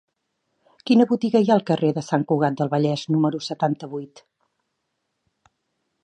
[0.89, 4.23] Quina botiga hi ha al carrer de Sant Cugat del Vallès número setanta-vuit?